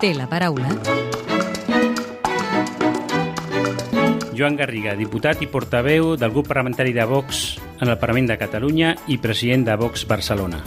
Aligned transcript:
té 0.00 0.14
la 0.14 0.28
paraula. 0.30 0.70
Joan 4.36 4.56
Garriga, 4.56 4.92
diputat 4.98 5.40
i 5.40 5.48
portaveu 5.48 6.14
del 6.20 6.32
grup 6.34 6.50
parlamentari 6.52 6.92
de 6.92 7.06
Vox 7.08 7.56
en 7.80 7.88
el 7.88 7.96
Parlament 7.96 8.28
de 8.28 8.36
Catalunya 8.36 8.92
i 9.08 9.16
president 9.18 9.64
de 9.64 9.76
Vox 9.80 10.04
Barcelona. 10.06 10.60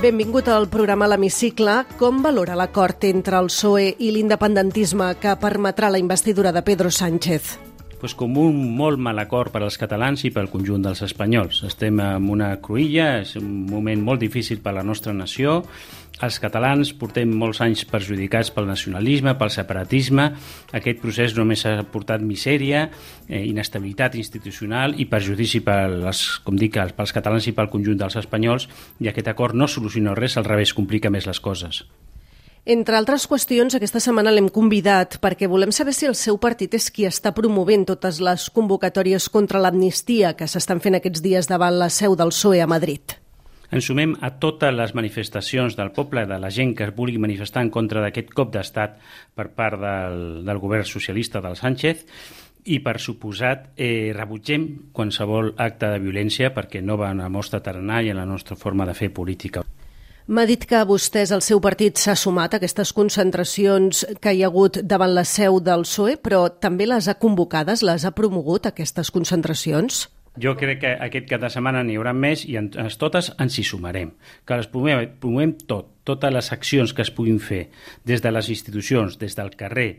Benvingut 0.00 0.48
al 0.48 0.70
programa 0.72 1.04
L'Hemicicle. 1.12 1.82
Com 2.00 2.22
valora 2.24 2.56
l'acord 2.56 3.04
entre 3.04 3.36
el 3.36 3.52
PSOE 3.52 3.90
i 4.00 4.14
l'independentisme 4.14 5.12
que 5.20 5.36
permetrà 5.36 5.92
la 5.92 6.00
investidura 6.00 6.56
de 6.56 6.64
Pedro 6.64 6.88
Sánchez? 6.88 7.69
Pues 8.00 8.16
com 8.16 8.34
un 8.40 8.56
molt 8.76 8.98
mal 8.98 9.20
acord 9.20 9.52
per 9.52 9.60
als 9.62 9.76
catalans 9.78 10.24
i 10.24 10.32
pel 10.34 10.48
conjunt 10.50 10.82
dels 10.82 11.04
espanyols. 11.04 11.62
Estem 11.68 12.00
en 12.00 12.28
una 12.32 12.54
cruïlla, 12.64 13.20
és 13.20 13.36
un 13.38 13.50
moment 13.68 14.02
molt 14.02 14.24
difícil 14.24 14.62
per 14.64 14.72
a 14.72 14.78
la 14.80 14.86
nostra 14.86 15.12
nació. 15.12 15.60
Els 16.20 16.36
catalans 16.40 16.90
portem 17.00 17.30
molts 17.42 17.62
anys 17.64 17.86
perjudicats 17.88 18.50
pel 18.52 18.68
nacionalisme, 18.68 19.36
pel 19.40 19.52
separatisme. 19.52 20.26
Aquest 20.76 21.00
procés 21.00 21.36
només 21.36 21.64
ha 21.68 21.78
portat 21.92 22.20
misèria, 22.24 22.88
eh, 23.28 23.44
inestabilitat 23.46 24.16
institucional 24.20 24.98
i 25.00 25.06
perjudici 25.08 25.62
pels, 25.64 26.40
com 26.44 26.56
dic, 26.56 26.76
pels 26.96 27.12
catalans 27.16 27.46
i 27.48 27.56
pel 27.56 27.72
conjunt 27.72 28.00
dels 28.00 28.16
espanyols 28.16 28.68
i 29.00 29.08
aquest 29.08 29.28
acord 29.28 29.54
no 29.54 29.68
soluciona 29.68 30.14
res, 30.14 30.36
al 30.36 30.44
revés, 30.44 30.74
complica 30.74 31.10
més 31.10 31.26
les 31.26 31.40
coses. 31.40 31.84
Entre 32.70 32.94
altres 32.94 33.24
qüestions, 33.26 33.74
aquesta 33.74 33.98
setmana 33.98 34.30
l'hem 34.30 34.46
convidat 34.54 35.16
perquè 35.18 35.48
volem 35.50 35.72
saber 35.74 35.90
si 35.96 36.06
el 36.06 36.14
seu 36.14 36.36
partit 36.38 36.76
és 36.78 36.84
qui 36.94 37.02
està 37.08 37.32
promovent 37.34 37.82
totes 37.88 38.20
les 38.22 38.44
convocatòries 38.54 39.26
contra 39.34 39.58
l'amnistia 39.58 40.36
que 40.38 40.46
s'estan 40.46 40.78
fent 40.84 40.94
aquests 41.00 41.24
dies 41.24 41.48
davant 41.50 41.74
la 41.80 41.88
seu 41.90 42.14
del 42.14 42.30
PSOE 42.30 42.60
a 42.62 42.68
Madrid. 42.70 43.16
Ens 43.74 43.88
sumem 43.90 44.12
a 44.22 44.30
totes 44.44 44.70
les 44.76 44.94
manifestacions 44.94 45.74
del 45.74 45.90
poble, 45.96 46.22
de 46.30 46.38
la 46.38 46.52
gent 46.54 46.76
que 46.78 46.86
es 46.86 46.94
vulgui 46.94 47.18
manifestar 47.18 47.64
en 47.66 47.72
contra 47.74 48.04
d'aquest 48.04 48.30
cop 48.38 48.54
d'estat 48.54 48.94
per 49.34 49.48
part 49.58 49.82
del, 49.82 50.22
del 50.46 50.62
govern 50.62 50.86
socialista 50.86 51.42
del 51.42 51.58
Sánchez 51.58 52.06
i, 52.70 52.78
per 52.78 53.00
suposat, 53.02 53.72
eh, 53.74 54.14
rebutgem 54.14 54.70
qualsevol 54.94 55.56
acte 55.58 55.90
de 55.90 55.98
violència 56.06 56.54
perquè 56.54 56.86
no 56.86 57.02
va 57.02 57.10
en 57.10 57.26
la 57.26 57.28
nostra 57.28 57.58
i 57.58 58.14
en 58.14 58.16
la 58.22 58.30
nostra 58.30 58.54
forma 58.54 58.86
de 58.86 58.94
fer 58.94 59.10
política. 59.10 59.66
M'ha 60.30 60.44
dit 60.46 60.62
que 60.62 60.78
vostès, 60.86 61.32
el 61.34 61.40
seu 61.42 61.58
partit, 61.58 61.98
s'ha 61.98 62.12
sumat 62.14 62.52
a 62.54 62.58
aquestes 62.60 62.92
concentracions 62.94 64.04
que 64.22 64.30
hi 64.30 64.44
ha 64.44 64.50
hagut 64.52 64.76
davant 64.86 65.10
la 65.10 65.24
seu 65.26 65.56
del 65.58 65.82
PSOE, 65.82 66.20
però 66.22 66.44
també 66.66 66.86
les 66.86 67.08
ha 67.10 67.16
convocades, 67.18 67.82
les 67.82 68.04
ha 68.06 68.12
promogut, 68.14 68.68
aquestes 68.70 69.10
concentracions? 69.10 70.04
Jo 70.38 70.54
crec 70.54 70.84
que 70.84 70.92
aquest 71.08 71.26
cap 71.32 71.42
de 71.42 71.50
setmana 71.50 71.82
n'hi 71.82 71.98
haurà 71.98 72.14
més 72.14 72.44
i 72.46 72.54
en, 72.60 72.70
en 72.78 72.92
totes 73.02 73.32
ens 73.42 73.58
hi 73.58 73.66
sumarem. 73.66 74.14
Que 74.46 74.60
les 74.60 74.70
promovem, 74.70 75.18
promovem 75.18 75.56
tot, 75.66 75.90
totes 76.06 76.36
les 76.38 76.54
accions 76.54 76.94
que 76.94 77.02
es 77.02 77.10
puguin 77.10 77.42
fer 77.42 77.64
des 78.06 78.22
de 78.22 78.30
les 78.30 78.54
institucions, 78.54 79.18
des 79.18 79.34
del 79.34 79.50
carrer, 79.58 79.96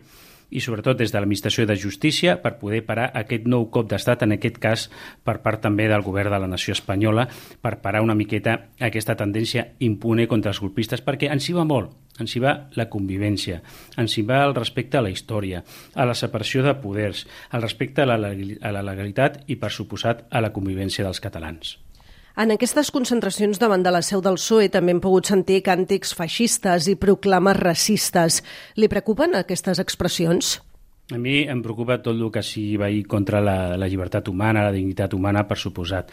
i 0.51 0.61
sobretot 0.61 0.99
des 0.99 1.11
de 1.11 1.19
l'Administració 1.19 1.65
de 1.65 1.77
Justícia 1.79 2.35
per 2.43 2.57
poder 2.59 2.83
parar 2.85 3.09
aquest 3.17 3.47
nou 3.49 3.69
cop 3.73 3.89
d'estat, 3.89 4.25
en 4.27 4.35
aquest 4.35 4.59
cas 4.61 4.87
per 5.23 5.39
part 5.41 5.63
també 5.63 5.87
del 5.89 6.05
govern 6.05 6.31
de 6.33 6.41
la 6.43 6.51
nació 6.51 6.75
espanyola, 6.77 7.27
per 7.61 7.79
parar 7.81 8.03
una 8.03 8.15
miqueta 8.15 8.57
aquesta 8.79 9.15
tendència 9.17 9.69
impune 9.79 10.27
contra 10.27 10.51
els 10.51 10.61
golpistes, 10.61 11.03
perquè 11.03 11.31
ens 11.31 11.49
hi 11.49 11.55
va 11.57 11.65
molt, 11.67 11.93
ens 12.19 12.35
hi 12.35 12.41
va 12.43 12.55
la 12.77 12.89
convivència, 12.91 13.61
ens 13.97 14.17
hi 14.17 14.25
va 14.27 14.43
el 14.45 14.55
respecte 14.57 14.99
a 14.99 15.05
la 15.05 15.13
història, 15.13 15.63
a 15.95 16.07
la 16.07 16.17
separació 16.17 16.65
de 16.67 16.75
poders, 16.83 17.25
al 17.51 17.63
respecte 17.63 18.03
a 18.03 18.09
la, 18.09 18.81
legalitat 18.91 19.43
i, 19.47 19.55
per 19.55 19.71
suposat, 19.71 20.27
a 20.29 20.43
la 20.43 20.51
convivència 20.53 21.07
dels 21.07 21.23
catalans. 21.23 21.77
En 22.41 22.49
aquestes 22.49 22.89
concentracions 22.89 23.59
davant 23.61 23.83
de 23.85 23.91
la 23.93 23.99
seu 24.01 24.21
del 24.25 24.39
PSOE 24.39 24.71
també 24.73 24.95
hem 24.95 24.99
pogut 25.03 25.27
sentir 25.29 25.59
càntics 25.61 26.15
feixistes 26.17 26.87
i 26.89 26.95
proclames 26.97 27.59
racistes. 27.59 28.39
Li 28.81 28.89
preocupen 28.89 29.37
aquestes 29.37 29.77
expressions? 29.83 30.55
A 31.13 31.19
mi 31.21 31.43
em 31.43 31.61
preocupa 31.61 31.99
tot 32.01 32.17
el 32.17 32.31
que 32.33 32.41
sigui 32.41 32.79
va 32.81 32.89
contra 33.11 33.43
la, 33.45 33.75
la 33.77 33.91
llibertat 33.91 34.31
humana, 34.31 34.65
la 34.65 34.73
dignitat 34.73 35.13
humana, 35.13 35.45
per 35.45 35.59
suposat. 35.61 36.09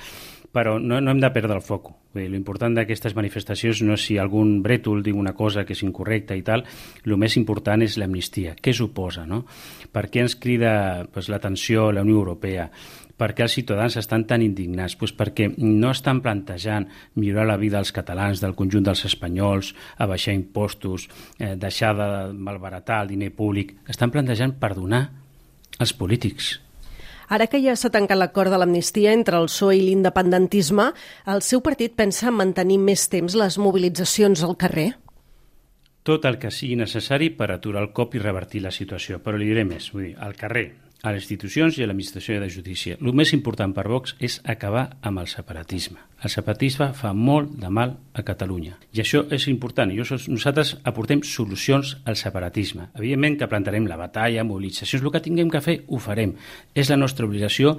Però 0.52 0.76
no, 0.76 1.00
no 1.00 1.14
hem 1.14 1.24
de 1.24 1.32
perdre 1.32 1.56
el 1.62 1.64
foc. 1.64 1.94
L'important 2.18 2.76
d'aquestes 2.76 3.16
manifestacions 3.16 3.80
no 3.86 3.96
és 3.96 4.04
si 4.10 4.20
algun 4.20 4.58
brètol 4.60 5.00
diu 5.06 5.16
una 5.16 5.32
cosa 5.38 5.64
que 5.64 5.72
és 5.72 5.84
incorrecta 5.86 6.36
i 6.36 6.44
tal, 6.44 6.66
el 7.06 7.16
més 7.16 7.40
important 7.40 7.80
és 7.88 7.96
l'amnistia. 7.96 8.56
Què 8.60 8.76
suposa, 8.76 9.24
no? 9.24 9.46
Per 9.92 10.08
què 10.12 10.26
ens 10.26 10.36
crida 10.36 11.06
pues, 11.08 11.32
l'atenció 11.32 11.88
la 11.92 12.04
Unió 12.04 12.20
Europea? 12.20 12.68
Per 13.18 13.32
què 13.34 13.44
els 13.44 13.56
ciutadans 13.58 13.96
estan 13.98 14.24
tan 14.30 14.44
indignats? 14.44 14.94
Pues 14.98 15.12
perquè 15.16 15.50
no 15.58 15.90
estan 15.90 16.22
plantejant 16.22 16.86
millorar 17.18 17.48
la 17.50 17.58
vida 17.60 17.80
dels 17.80 17.92
catalans, 17.92 18.40
del 18.40 18.54
conjunt 18.58 18.86
dels 18.86 19.04
espanyols, 19.08 19.74
abaixar 19.98 20.36
impostos, 20.38 21.08
eh, 21.38 21.56
deixar 21.58 21.96
de 21.98 22.08
malbaratar 22.32 23.02
el 23.02 23.12
diner 23.16 23.32
públic. 23.34 23.74
Estan 23.88 24.14
plantejant 24.14 24.54
perdonar 24.62 25.08
els 25.78 25.92
polítics. 25.92 26.60
Ara 27.28 27.46
que 27.46 27.60
ja 27.60 27.74
s'ha 27.76 27.90
tancat 27.92 28.16
l'acord 28.16 28.48
de 28.48 28.56
l'amnistia 28.56 29.12
entre 29.12 29.36
el 29.36 29.50
PSOE 29.50 29.76
i 29.76 29.82
l'independentisme, 29.84 30.92
el 31.28 31.42
seu 31.44 31.60
partit 31.60 31.92
pensa 31.98 32.32
mantenir 32.32 32.78
més 32.80 33.04
temps 33.12 33.36
les 33.36 33.58
mobilitzacions 33.60 34.42
al 34.46 34.56
carrer? 34.56 34.94
Tot 36.08 36.24
el 36.24 36.38
que 36.40 36.48
sigui 36.48 36.78
necessari 36.80 37.28
per 37.36 37.50
aturar 37.52 37.82
el 37.84 37.92
cop 37.92 38.14
i 38.16 38.22
revertir 38.22 38.62
la 38.64 38.72
situació. 38.72 39.18
Però 39.20 39.36
li 39.36 39.50
diré 39.50 39.66
més, 39.68 39.90
vull 39.92 40.06
dir, 40.06 40.14
al 40.16 40.32
carrer, 40.40 40.70
a 41.02 41.12
les 41.14 41.22
institucions 41.22 41.76
i 41.78 41.84
a 41.84 41.86
l'administració 41.86 42.40
de 42.42 42.48
justícia. 42.50 42.96
El 42.98 43.14
més 43.14 43.30
important 43.36 43.70
per 43.74 43.86
Vox 43.86 44.16
és 44.18 44.40
acabar 44.44 44.98
amb 45.06 45.22
el 45.22 45.28
separatisme. 45.30 46.00
El 46.18 46.32
separatisme 46.32 46.90
fa 46.98 47.12
molt 47.14 47.52
de 47.60 47.70
mal 47.70 47.94
a 48.12 48.24
Catalunya. 48.26 48.74
I 48.90 49.04
això 49.04 49.22
és 49.30 49.46
important. 49.46 49.92
I 49.94 50.00
nosaltres 50.02 50.74
aportem 50.82 51.22
solucions 51.22 51.94
al 52.04 52.18
separatisme. 52.18 52.88
Evidentment 52.98 53.38
que 53.38 53.50
plantarem 53.50 53.86
la 53.86 54.00
batalla, 54.00 54.44
mobilitzacions, 54.44 55.04
el 55.04 55.14
que 55.14 55.22
tinguem 55.22 55.50
que 55.50 55.62
fer 55.62 55.80
ho 55.86 56.02
farem. 56.02 56.34
És 56.74 56.90
la 56.90 56.98
nostra 56.98 57.26
obligació 57.26 57.76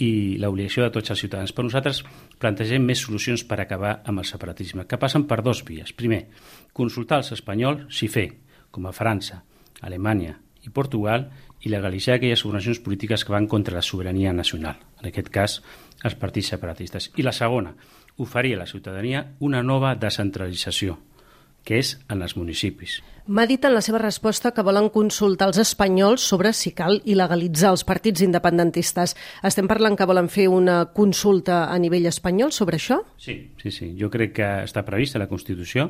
i 0.00 0.38
l'obligació 0.40 0.86
de 0.86 0.94
tots 0.96 1.12
els 1.12 1.20
ciutadans. 1.20 1.52
Però 1.52 1.68
nosaltres 1.68 2.00
plantegem 2.40 2.82
més 2.82 3.04
solucions 3.04 3.44
per 3.44 3.60
acabar 3.60 3.98
amb 4.08 4.24
el 4.24 4.28
separatisme, 4.28 4.88
que 4.88 4.98
passen 4.98 5.28
per 5.28 5.42
dos 5.44 5.60
vies. 5.68 5.92
Primer, 5.92 6.24
consultar 6.72 7.20
als 7.20 7.34
espanyols 7.36 7.92
si 7.92 8.08
fer, 8.08 8.30
com 8.72 8.88
a 8.88 8.96
França, 8.96 9.42
Alemanya 9.84 10.38
i 10.64 10.72
Portugal, 10.72 11.28
i 11.64 11.72
legalitzar 11.72 12.18
aquelles 12.18 12.44
organitzacions 12.44 12.82
polítiques 12.84 13.24
que 13.24 13.32
van 13.32 13.48
contra 13.48 13.74
la 13.74 13.82
sobirania 13.82 14.32
nacional, 14.36 14.76
en 15.00 15.08
aquest 15.08 15.32
cas 15.32 15.58
els 16.04 16.16
partits 16.20 16.52
separatistes. 16.52 17.10
I 17.16 17.24
la 17.24 17.32
segona, 17.32 17.72
oferir 18.20 18.54
a 18.54 18.62
la 18.62 18.70
ciutadania 18.70 19.24
una 19.40 19.62
nova 19.62 19.94
descentralització, 19.96 20.98
que 21.64 21.80
és 21.80 21.94
en 22.12 22.20
els 22.22 22.36
municipis. 22.36 22.98
M'ha 23.24 23.46
dit 23.48 23.62
en 23.64 23.72
la 23.72 23.80
seva 23.80 23.98
resposta 24.02 24.52
que 24.52 24.62
volen 24.66 24.90
consultar 24.92 25.48
els 25.48 25.58
espanyols 25.62 26.26
sobre 26.28 26.52
si 26.52 26.74
cal 26.76 26.98
il·legalitzar 27.08 27.70
els 27.72 27.86
partits 27.88 28.20
independentistes. 28.26 29.16
Estem 29.42 29.70
parlant 29.70 29.96
que 29.96 30.04
volen 30.04 30.28
fer 30.28 30.50
una 30.52 30.82
consulta 30.92 31.64
a 31.72 31.78
nivell 31.80 32.10
espanyol 32.12 32.52
sobre 32.52 32.76
això? 32.76 33.00
Sí, 33.16 33.38
sí, 33.62 33.72
sí. 33.72 33.94
Jo 33.96 34.12
crec 34.12 34.36
que 34.36 34.50
està 34.68 34.84
previst 34.84 35.16
a 35.16 35.24
la 35.24 35.30
Constitució 35.30 35.88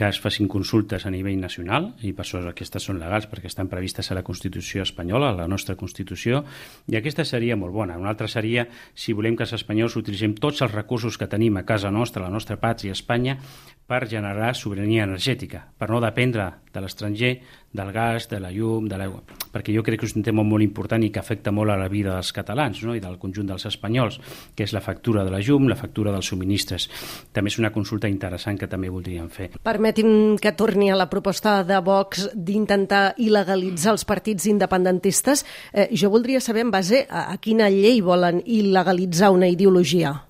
que 0.00 0.08
es 0.08 0.16
facin 0.16 0.48
consultes 0.48 1.04
a 1.04 1.10
nivell 1.12 1.36
nacional 1.36 1.90
i 2.00 2.14
per 2.16 2.22
això 2.24 2.38
aquestes 2.48 2.86
són 2.88 2.96
legals 2.96 3.26
perquè 3.28 3.50
estan 3.50 3.68
previstes 3.68 4.08
a 4.08 4.14
la 4.16 4.22
Constitució 4.24 4.80
espanyola, 4.80 5.28
a 5.28 5.36
la 5.36 5.48
nostra 5.52 5.74
Constitució, 5.76 6.40
i 6.88 6.96
aquesta 6.96 7.26
seria 7.28 7.58
molt 7.60 7.74
bona. 7.74 7.98
Una 8.00 8.08
altra 8.14 8.24
seria 8.32 8.64
si 8.96 9.12
volem 9.12 9.36
que 9.36 9.44
els 9.44 9.52
espanyols 9.58 9.98
utilitzem 10.00 10.38
tots 10.40 10.64
els 10.64 10.72
recursos 10.72 11.20
que 11.20 11.28
tenim 11.28 11.60
a 11.60 11.66
casa 11.68 11.92
nostra, 11.92 12.24
a 12.24 12.30
la 12.30 12.32
nostra 12.32 12.56
pàtria, 12.56 12.96
Espanya, 12.96 13.36
per 13.84 14.06
generar 14.08 14.54
sobirania 14.56 15.04
energètica, 15.04 15.66
per 15.76 15.90
no 15.92 16.00
dependre 16.00 16.48
de 16.72 16.80
l'estranger, 16.80 17.34
del 17.72 17.92
gas, 17.92 18.28
de 18.28 18.40
la 18.40 18.50
llum, 18.50 18.88
de 18.90 18.98
l'aigua, 18.98 19.20
perquè 19.52 19.74
jo 19.74 19.82
crec 19.86 20.00
que 20.02 20.08
és 20.08 20.14
un 20.18 20.24
tema 20.26 20.42
molt 20.46 20.64
important 20.64 21.02
i 21.06 21.10
que 21.14 21.20
afecta 21.20 21.52
molt 21.54 21.70
a 21.70 21.78
la 21.78 21.88
vida 21.90 22.16
dels 22.16 22.32
catalans 22.34 22.82
no? 22.82 22.96
i 22.98 23.02
del 23.02 23.18
conjunt 23.18 23.46
dels 23.50 23.66
espanyols, 23.70 24.18
que 24.56 24.66
és 24.66 24.74
la 24.74 24.82
factura 24.82 25.24
de 25.26 25.30
la 25.30 25.40
llum, 25.44 25.68
la 25.70 25.78
factura 25.78 26.10
dels 26.14 26.30
subministres. 26.32 26.88
També 27.32 27.52
és 27.52 27.58
una 27.62 27.72
consulta 27.74 28.10
interessant 28.10 28.58
que 28.58 28.68
també 28.70 28.90
voldríem 28.90 29.28
fer. 29.30 29.50
Permeti'm 29.62 30.38
que 30.42 30.54
torni 30.58 30.90
a 30.90 30.98
la 30.98 31.10
proposta 31.10 31.60
de 31.66 31.78
Vox 31.84 32.28
d'intentar 32.34 33.14
il·legalitzar 33.18 33.94
els 33.94 34.06
partits 34.08 34.48
independentistes. 34.50 35.44
Eh, 35.72 35.88
jo 35.94 36.10
voldria 36.10 36.40
saber 36.40 36.66
en 36.66 36.74
base 36.74 37.06
a, 37.08 37.28
a 37.30 37.38
quina 37.38 37.70
llei 37.70 38.02
volen 38.02 38.42
il·legalitzar 38.46 39.30
una 39.34 39.50
ideologia. 39.50 40.29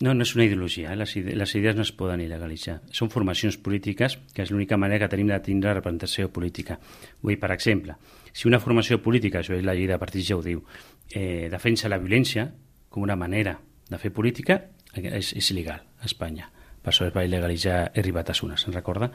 No, 0.00 0.12
no 0.12 0.26
és 0.26 0.34
una 0.36 0.44
ideologia, 0.44 0.92
eh? 0.92 0.96
les, 1.00 1.14
ide 1.16 1.32
les 1.38 1.54
idees 1.56 1.76
no 1.76 1.84
es 1.86 1.92
poden 1.96 2.20
il·legalitzar. 2.20 2.80
Són 2.92 3.08
formacions 3.08 3.56
polítiques, 3.56 4.18
que 4.34 4.44
és 4.44 4.52
l'única 4.52 4.76
manera 4.76 5.06
que 5.06 5.14
tenim 5.14 5.30
de 5.32 5.38
tindre 5.40 5.72
representació 5.72 6.28
política. 6.28 6.76
Vull 7.22 7.32
dir, 7.32 7.40
per 7.40 7.50
exemple, 7.54 7.96
si 8.32 8.48
una 8.50 8.60
formació 8.60 9.00
política, 9.00 9.40
això 9.40 9.56
és 9.56 9.64
la 9.64 9.72
llei 9.76 9.88
de 9.88 9.96
partits 10.00 10.28
ja 10.28 10.36
ho 10.36 10.44
diu, 10.44 10.60
eh, 11.08 11.48
defensa 11.52 11.88
la 11.88 12.00
violència 12.02 12.50
com 12.92 13.06
una 13.06 13.16
manera 13.16 13.56
de 13.88 14.02
fer 14.02 14.12
política, 14.12 14.60
és, 14.96 15.32
és 15.32 15.50
il·legal 15.54 15.80
a 15.80 16.10
Espanya. 16.10 16.50
Per 16.82 16.92
això 16.92 17.08
es 17.08 17.16
va 17.16 17.24
il·legalitzar 17.24 17.78
Herri 17.94 18.12
Batasuna, 18.12 18.60
se'n 18.60 18.76
recorda? 18.76 19.10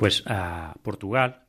pues 0.00 0.22
a 0.24 0.72
Portugal, 0.82 1.42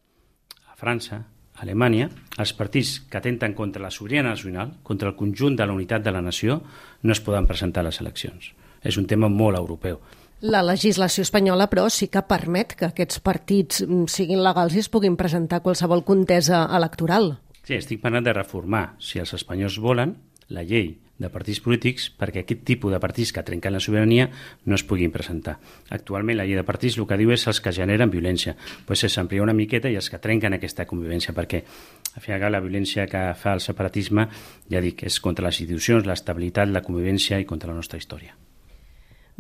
a 0.67 0.75
França, 0.75 1.23
a 1.55 1.61
Alemanya, 1.63 2.09
els 2.35 2.51
partits 2.51 2.97
que 3.07 3.15
atenten 3.15 3.53
contra 3.55 3.79
la 3.79 3.91
sobirania 3.95 4.33
nacional, 4.33 4.73
contra 4.83 5.07
el 5.07 5.15
conjunt 5.15 5.55
de 5.55 5.67
la 5.67 5.71
unitat 5.71 6.03
de 6.03 6.11
la 6.11 6.21
nació, 6.21 6.59
no 7.01 7.15
es 7.15 7.23
poden 7.23 7.47
presentar 7.47 7.85
a 7.85 7.87
les 7.87 8.01
eleccions 8.03 8.51
és 8.83 8.97
un 8.97 9.07
tema 9.07 9.29
molt 9.29 9.57
europeu. 9.59 9.99
La 10.41 10.63
legislació 10.65 11.21
espanyola, 11.21 11.67
però, 11.69 11.85
sí 11.93 12.07
que 12.09 12.23
permet 12.25 12.73
que 12.73 12.87
aquests 12.89 13.21
partits 13.21 13.83
mm, 13.85 14.09
siguin 14.09 14.41
legals 14.41 14.73
i 14.73 14.81
es 14.81 14.89
puguin 14.89 15.13
presentar 15.17 15.61
qualsevol 15.61 16.01
contesa 16.03 16.63
electoral. 16.73 17.35
Sí, 17.61 17.75
estic 17.77 18.01
parlant 18.01 18.25
de 18.25 18.33
reformar, 18.33 18.95
si 18.97 19.21
els 19.21 19.35
espanyols 19.37 19.77
volen, 19.79 20.15
la 20.49 20.65
llei 20.65 20.95
de 21.21 21.29
partits 21.29 21.61
polítics 21.61 22.09
perquè 22.17 22.41
aquest 22.41 22.65
tipus 22.65 22.91
de 22.91 22.99
partits 22.99 23.31
que 23.35 23.43
trenquen 23.45 23.75
la 23.75 23.79
sobirania 23.83 24.27
no 24.65 24.75
es 24.75 24.83
puguin 24.83 25.13
presentar. 25.13 25.59
Actualment 25.93 26.39
la 26.39 26.49
llei 26.49 26.57
de 26.57 26.65
partits 26.65 26.97
el 26.97 27.05
que 27.07 27.21
diu 27.21 27.31
és 27.37 27.45
els 27.47 27.61
que 27.61 27.73
generen 27.77 28.09
violència. 28.09 28.55
Pues 28.87 29.05
s'amplia 29.05 29.45
una 29.45 29.53
miqueta 29.53 29.93
i 29.93 29.99
els 30.01 30.09
que 30.09 30.19
trenquen 30.19 30.57
aquesta 30.57 30.87
convivència 30.89 31.37
perquè 31.37 31.61
al 32.15 32.25
final 32.25 32.57
la 32.57 32.63
violència 32.65 33.05
que 33.07 33.27
fa 33.37 33.53
el 33.53 33.61
separatisme, 33.61 34.27
ja 34.73 34.81
dic, 34.81 35.05
és 35.05 35.21
contra 35.21 35.45
les 35.45 35.61
institucions, 35.61 36.09
l'estabilitat, 36.09 36.73
la 36.73 36.81
convivència 36.81 37.39
i 37.39 37.45
contra 37.45 37.69
la 37.69 37.77
nostra 37.77 38.01
història. 38.01 38.33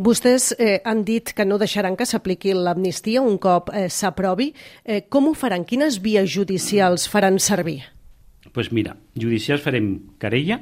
Vostès 0.01 0.55
eh, 0.57 0.81
han 0.83 1.03
dit 1.05 1.29
que 1.37 1.45
no 1.45 1.59
deixaran 1.61 1.93
que 1.97 2.07
s'apliqui 2.09 2.55
l'amnistia 2.57 3.21
un 3.21 3.37
cop 3.37 3.69
eh, 3.69 3.85
s'aprovi. 3.85 4.49
Eh, 4.83 5.03
com 5.13 5.27
ho 5.29 5.33
faran? 5.37 5.61
Quines 5.67 5.99
vies 6.01 6.25
judicials 6.33 7.05
faran 7.11 7.37
servir? 7.37 7.83
Pues 8.51 8.71
mira, 8.73 8.95
judicials 9.13 9.61
farem 9.61 9.91
querella, 10.19 10.57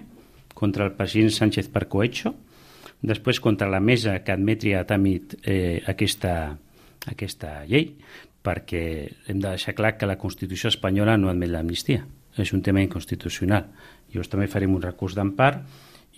contra 0.53 0.83
el 0.83 0.91
president 0.97 1.31
Sánchez 1.31 1.69
per 1.71 1.87
cohecho, 1.87 2.33
després 2.99 3.39
contra 3.39 3.69
la 3.71 3.79
mesa 3.79 4.17
que 4.25 4.35
admeti 4.35 4.73
a 4.75 4.83
tràmit 4.83 5.37
eh, 5.47 5.79
aquesta, 5.87 6.33
aquesta 7.07 7.61
llei, 7.69 7.93
perquè 8.43 8.83
hem 9.31 9.39
de 9.39 9.53
deixar 9.53 9.77
clar 9.77 9.95
que 9.95 10.09
la 10.09 10.19
Constitució 10.19 10.67
espanyola 10.67 11.15
no 11.15 11.31
admet 11.31 11.53
l'amnistia. 11.53 12.03
És 12.39 12.51
un 12.53 12.61
tema 12.63 12.83
inconstitucional. 12.83 13.71
Llavors 14.11 14.29
també 14.31 14.51
farem 14.51 14.75
un 14.75 14.83
recurs 14.83 15.15
d'empart 15.15 15.63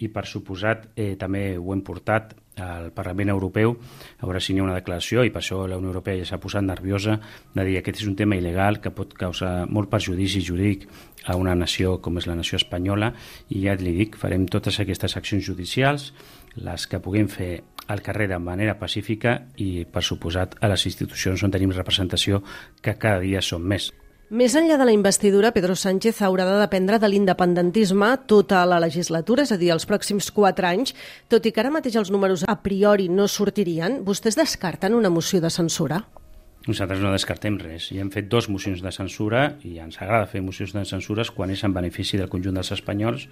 i, 0.02 0.10
per 0.12 0.26
suposat, 0.30 0.90
eh, 0.96 1.16
també 1.20 1.58
ho 1.58 1.74
hem 1.74 1.84
portat 1.86 2.36
al 2.62 2.92
Parlament 2.92 3.30
Europeu 3.32 3.78
a 4.20 4.26
veure 4.26 4.42
si 4.44 4.54
n'hi 4.54 4.60
ha 4.60 4.66
una 4.66 4.76
declaració 4.76 5.24
i 5.24 5.32
per 5.32 5.40
això 5.42 5.62
la 5.70 5.78
Unió 5.80 5.92
Europea 5.94 6.20
ja 6.20 6.28
s'ha 6.28 6.42
posat 6.42 6.66
nerviosa 6.66 7.18
de 7.56 7.64
dir 7.66 7.78
que 7.78 7.84
aquest 7.86 8.02
és 8.04 8.10
un 8.10 8.18
tema 8.20 8.36
il·legal 8.36 8.82
que 8.84 8.92
pot 8.92 9.14
causar 9.18 9.68
molt 9.70 9.90
perjudici 9.90 10.44
jurídic 10.44 10.88
a 11.26 11.38
una 11.40 11.56
nació 11.56 12.00
com 12.02 12.20
és 12.20 12.28
la 12.28 12.36
nació 12.36 12.60
espanyola 12.60 13.14
i 13.50 13.64
ja 13.66 13.78
li 13.80 13.96
dic, 13.96 14.18
farem 14.20 14.46
totes 14.52 14.80
aquestes 14.82 15.16
accions 15.18 15.46
judicials, 15.46 16.12
les 16.56 16.88
que 16.88 17.00
puguem 17.00 17.30
fer 17.32 17.62
al 17.88 18.02
carrer 18.02 18.28
de 18.32 18.40
manera 18.40 18.78
pacífica 18.80 19.38
i, 19.58 19.86
per 19.86 20.04
suposat, 20.04 20.58
a 20.62 20.70
les 20.72 20.86
institucions 20.90 21.44
on 21.44 21.52
tenim 21.52 21.74
representació 21.76 22.42
que 22.82 22.98
cada 22.98 23.20
dia 23.24 23.42
són 23.42 23.64
més. 23.68 23.92
Més 24.32 24.54
enllà 24.56 24.78
de 24.80 24.86
la 24.88 24.94
investidura, 24.96 25.50
Pedro 25.52 25.74
Sánchez 25.76 26.22
haurà 26.24 26.46
de 26.48 26.54
dependre 26.62 26.96
de 27.04 27.08
l'independentisme 27.12 28.14
tota 28.32 28.62
la 28.64 28.78
legislatura, 28.80 29.44
és 29.44 29.52
a 29.52 29.58
dir, 29.60 29.74
els 29.74 29.84
pròxims 29.84 30.30
quatre 30.32 30.70
anys. 30.70 30.94
Tot 31.28 31.44
i 31.44 31.52
que 31.52 31.60
ara 31.60 31.72
mateix 31.74 31.98
els 32.00 32.14
números 32.16 32.46
a 32.48 32.56
priori 32.64 33.10
no 33.12 33.26
sortirien, 33.28 33.98
vostès 34.08 34.40
descarten 34.40 34.96
una 34.96 35.12
moció 35.12 35.42
de 35.44 35.52
censura? 35.52 36.00
Nosaltres 36.64 37.04
no 37.04 37.12
descartem 37.12 37.60
res. 37.60 37.90
I 37.92 38.00
hem 38.00 38.14
fet 38.14 38.32
dos 38.32 38.48
mocions 38.48 38.80
de 38.80 38.96
censura 38.96 39.58
i 39.68 39.82
ens 39.84 40.00
agrada 40.00 40.32
fer 40.32 40.40
mocions 40.46 40.72
de 40.80 40.86
censures 40.88 41.34
quan 41.36 41.52
és 41.52 41.66
en 41.68 41.76
benefici 41.76 42.16
del 42.16 42.32
conjunt 42.32 42.56
dels 42.56 42.72
espanyols. 42.72 43.28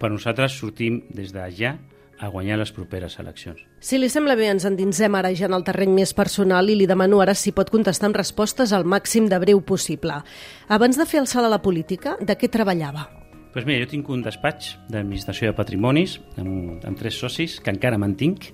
Per 0.00 0.08
nosaltres 0.08 0.56
sortim 0.56 1.02
des 1.12 1.36
de 1.36 1.44
ja 1.60 1.76
a 2.18 2.28
guanyar 2.28 2.58
les 2.58 2.72
properes 2.74 3.18
eleccions. 3.22 3.60
Si 3.80 3.98
li 3.98 4.08
sembla 4.10 4.36
bé, 4.38 4.48
ens 4.52 4.66
endinsem 4.68 5.14
ara 5.14 5.30
ja 5.36 5.46
en 5.48 5.54
el 5.56 5.64
terreny 5.66 5.94
més 5.94 6.14
personal 6.16 6.70
i 6.70 6.76
li 6.78 6.88
demano 6.90 7.22
ara 7.22 7.36
si 7.38 7.54
pot 7.54 7.70
contestar 7.70 8.10
amb 8.10 8.18
respostes 8.18 8.74
al 8.74 8.84
màxim 8.84 9.28
de 9.30 9.38
breu 9.38 9.62
possible. 9.62 10.20
Abans 10.68 10.98
de 10.98 11.06
fer 11.06 11.22
el 11.22 11.30
salt 11.30 11.46
a 11.46 11.52
la 11.52 11.62
política, 11.62 12.16
de 12.20 12.36
què 12.38 12.50
treballava? 12.50 13.08
Doncs 13.48 13.54
pues 13.54 13.66
mira, 13.66 13.80
jo 13.80 13.90
tinc 13.90 14.08
un 14.12 14.20
despatx 14.22 14.74
d'administració 14.92 15.48
de 15.48 15.56
patrimonis 15.56 16.18
amb, 16.36 16.84
amb 16.84 16.98
tres 16.98 17.16
socis 17.16 17.56
que 17.64 17.72
encara 17.72 17.98
mantinc 17.98 18.50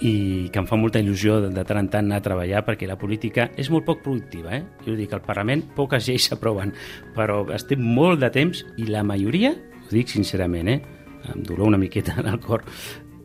i 0.00 0.48
que 0.52 0.60
em 0.60 0.68
fa 0.68 0.78
molta 0.80 1.00
il·lusió 1.00 1.38
de, 1.44 1.50
de 1.54 1.64
tant 1.68 1.80
en 1.80 1.88
tant 1.92 2.06
anar 2.06 2.20
a 2.20 2.24
treballar 2.24 2.62
perquè 2.66 2.88
la 2.88 2.98
política 3.00 3.48
és 3.60 3.70
molt 3.72 3.86
poc 3.88 4.04
productiva. 4.04 4.52
Eh? 4.56 4.62
Jo 4.86 4.96
dic, 4.98 5.12
al 5.12 5.24
Parlament 5.24 5.64
poques 5.76 6.08
lleis 6.08 6.28
s'aproven, 6.28 6.72
però 7.16 7.42
estem 7.56 7.82
molt 7.84 8.20
de 8.22 8.30
temps 8.34 8.64
i 8.80 8.88
la 8.88 9.04
majoria, 9.06 9.52
ho 9.54 9.92
dic 9.92 10.12
sincerament, 10.12 10.68
eh? 10.72 10.99
Amb 11.28 11.46
dolor 11.46 11.68
una 11.68 11.80
miqueta 11.80 12.16
en 12.18 12.28
el 12.30 12.40
cor, 12.40 12.64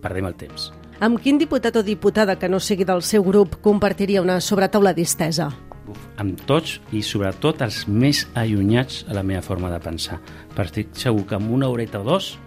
perdem 0.01 0.27
el 0.27 0.35
temps. 0.35 0.71
Amb 1.03 1.19
quin 1.19 1.37
diputat 1.37 1.75
o 1.75 1.83
diputada 1.83 2.37
que 2.39 2.47
no 2.47 2.61
sigui 2.63 2.85
del 2.87 3.01
seu 3.03 3.23
grup 3.23 3.57
compartiria 3.61 4.21
una 4.23 4.39
sobretaula 4.39 4.93
distesa? 4.95 5.49
Uf, 5.85 5.99
amb 6.17 6.39
tots 6.47 6.79
i 6.95 7.01
sobretot 7.03 7.61
els 7.61 7.83
més 7.87 8.23
allunyats 8.33 9.03
a 9.09 9.17
la 9.17 9.23
meva 9.23 9.43
forma 9.43 9.69
de 9.73 9.79
pensar. 9.83 10.21
Per 10.55 10.65
estic 10.65 10.95
segur 10.97 11.25
que 11.27 11.35
amb 11.35 11.51
una 11.51 11.67
horeta 11.69 11.99
o 11.99 12.07
dos 12.07 12.37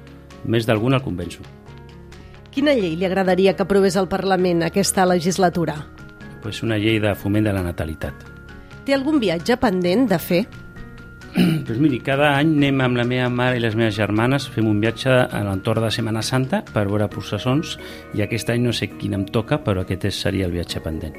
més 0.44 0.66
d'algun 0.66 0.96
el 0.96 1.04
convenço. 1.04 1.44
Quina 2.54 2.72
llei 2.74 2.96
li 2.96 3.06
agradaria 3.06 3.54
que 3.54 3.62
aprovés 3.62 3.96
al 3.96 4.08
Parlament 4.08 4.64
aquesta 4.66 5.04
legislatura? 5.06 5.76
Pues 6.42 6.62
una 6.62 6.78
llei 6.78 6.98
de 7.02 7.14
foment 7.14 7.46
de 7.46 7.52
la 7.52 7.62
natalitat. 7.62 8.24
Té 8.86 8.96
algun 8.96 9.20
viatge 9.20 9.58
pendent 9.60 10.08
de 10.08 10.18
fer? 10.18 10.46
pues 11.66 11.78
miri, 11.78 12.00
cada 12.04 12.32
any 12.38 12.54
anem 12.56 12.80
amb 12.84 13.00
la 13.00 13.06
meva 13.08 13.28
mare 13.28 13.58
i 13.58 13.62
les 13.62 13.76
meves 13.78 13.96
germanes, 13.96 14.48
fem 14.52 14.68
un 14.68 14.80
viatge 14.80 15.12
a 15.12 15.42
l'entorn 15.46 15.84
de 15.84 15.92
Setmana 15.94 16.22
Santa 16.22 16.62
per 16.66 16.86
veure 16.88 17.10
processons 17.12 17.76
i 18.16 18.24
aquest 18.24 18.50
any 18.54 18.64
no 18.64 18.72
sé 18.72 18.90
quin 18.96 19.16
em 19.18 19.26
toca, 19.28 19.60
però 19.64 19.84
aquest 19.84 20.08
seria 20.14 20.48
el 20.48 20.56
viatge 20.56 20.82
pendent. 20.84 21.16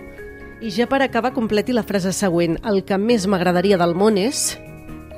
I 0.59 0.73
ja 0.75 0.89
per 0.91 1.01
acabar, 1.06 1.31
completi 1.31 1.71
la 1.71 1.85
frase 1.88 2.11
següent. 2.11 2.57
El 2.67 2.83
que 2.83 2.97
més 3.00 3.29
m'agradaria 3.31 3.77
del 3.79 3.95
món 3.95 4.19
és... 4.19 4.57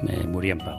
Eh, 0.05 0.25
morir 0.29 0.53
en 0.57 0.61
pau. 0.61 0.77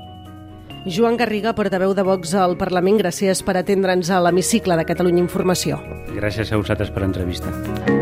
Joan 0.87 1.17
Garriga, 1.17 1.55
portaveu 1.55 1.94
de 1.94 2.03
Vox 2.06 2.35
al 2.35 2.56
Parlament, 2.58 2.99
gràcies 2.99 3.43
per 3.47 3.56
atendre'ns 3.58 4.11
a 4.11 4.23
l'hemicicle 4.23 4.79
de 4.79 4.87
Catalunya 4.87 5.23
Informació. 5.23 5.79
Gràcies 6.15 6.50
a 6.50 6.62
vosaltres 6.62 6.91
per 6.91 7.06
l'entrevista. 7.06 8.02